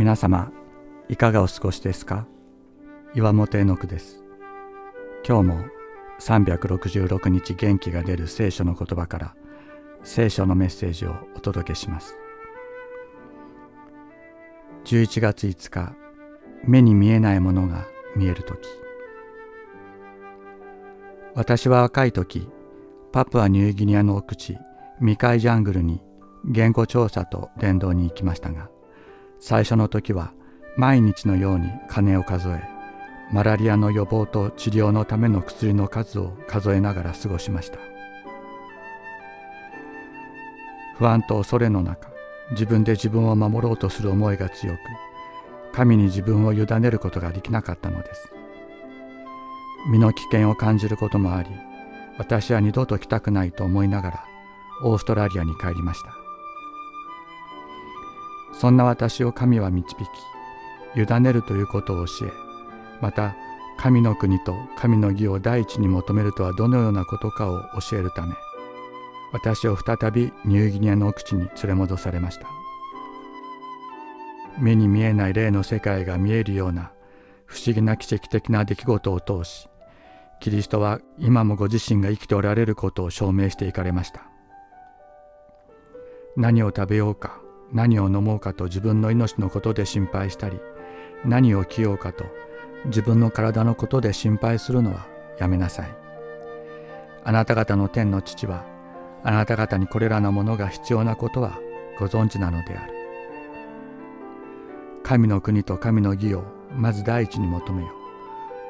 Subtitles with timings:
[0.00, 0.50] 皆様
[1.10, 2.26] いかがお過ごしですか？
[3.14, 4.24] 岩本絵の句です。
[5.28, 5.64] 今日も
[6.18, 9.34] 366日元気が出る聖書の言葉から
[10.02, 12.16] 聖書のメッセージをお届けします。
[14.86, 15.94] 11月5日
[16.64, 17.86] 目に見えないものが
[18.16, 18.70] 見える時。
[21.34, 22.48] 私は若い時
[23.12, 24.56] パプアニューギニアの奥地
[24.98, 26.00] ミカイジャングルに
[26.46, 28.70] 言語調査と伝道に行きましたが
[29.40, 30.32] 最初の時は
[30.76, 32.62] 毎日のように金を数え
[33.32, 37.78] マラリアの予防と治療のための薬の数を数えながら過ごしました。
[40.98, 42.10] 不安と恐れの中
[42.50, 44.78] 自分で自分を守ろうとする思いが強く
[45.72, 48.30] 神に自分を委ねることができなかったのです。
[49.90, 51.48] 身の危険を感じることもあり
[52.18, 54.24] 私は二度と来たくないと思いながら
[54.82, 56.19] オーストラリアに帰りました。
[58.60, 62.30] そんな私を神は導き委ねるということを教え
[63.00, 63.34] また
[63.78, 68.34] 神の国と神の義を第一に求めるとはどのようなことかを教えるため
[69.32, 72.48] 私を再びニューギニアの奥地に連れ戻されました。
[74.58, 76.90] 目に見えない霊の世界が見えるような
[77.46, 79.70] 不思議な奇跡的な出来事を通し
[80.40, 84.24] キリストは今もご自身が生きておられることを証明していかれました。
[86.36, 87.40] 何を食べようか
[87.72, 90.60] 何を飲もうかと自分の命のことで心配したり
[91.24, 92.24] 何を着ようかと
[92.86, 95.06] 自分の体のことで心配するのは
[95.38, 95.96] やめなさい。
[97.22, 98.64] あなた方の天の父は
[99.22, 101.58] あなた方にこれらのものが必要なことは
[101.98, 102.94] ご存知なのである。
[105.02, 107.90] 神の国と神の義をまず第一に求めよ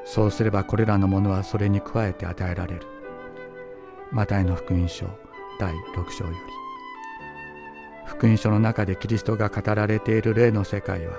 [0.05, 2.87] そうすればこれらのものはそれに加えて与えられる。
[4.11, 5.05] マタイの福音書
[5.59, 6.70] 第6章より。
[8.11, 11.17] 福音書の中でキリストが語られている霊の世界は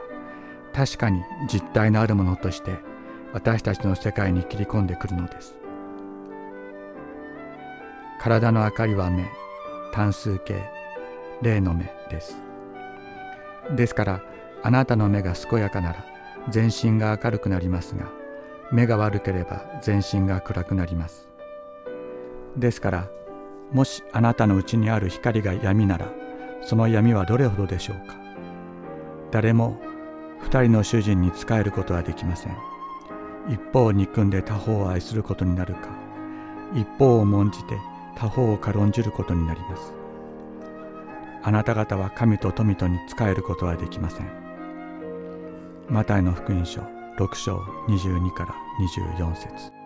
[0.75, 2.77] 確かに実体のあるものとして
[3.33, 5.55] 私たちの世界に切り込んでくるのです。
[8.21, 9.25] 体の明かりは目
[9.93, 10.55] 単数形
[11.41, 12.37] 霊の目です。
[13.75, 14.23] ですから
[14.63, 16.05] あなたの目が健やかなら
[16.51, 18.07] 全身が明るくなりますが
[18.71, 21.31] 目が悪ければ全身が暗くなります。
[22.55, 23.09] ですから
[23.73, 26.22] もしあなたのうちにある光が闇なら
[26.65, 28.17] その闇はどれほどでしょうか？
[29.31, 29.79] 誰も
[30.41, 32.57] 二人の主人に仕えることはできません。
[33.49, 35.89] 一方を憎んで他方を愛することになるか
[36.75, 37.77] 一方を重んじて
[38.17, 39.95] 他方を軽んじることになります。
[41.43, 44.31] あなた方は神と富とに仕えることはできません。
[45.89, 46.81] マタイの福音書
[47.19, 47.59] 6章
[47.89, 49.82] 22から24節。